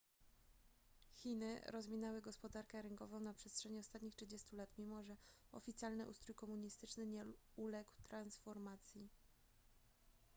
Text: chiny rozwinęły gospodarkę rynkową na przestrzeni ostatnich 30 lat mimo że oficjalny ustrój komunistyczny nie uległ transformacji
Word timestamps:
chiny 1.13 1.61
rozwinęły 1.67 2.21
gospodarkę 2.21 2.81
rynkową 2.81 3.19
na 3.19 3.33
przestrzeni 3.33 3.79
ostatnich 3.79 4.15
30 4.15 4.55
lat 4.55 4.77
mimo 4.77 5.03
że 5.03 5.17
oficjalny 5.51 6.09
ustrój 6.09 6.35
komunistyczny 6.35 7.05
nie 7.05 7.25
uległ 7.55 7.91
transformacji 8.03 9.09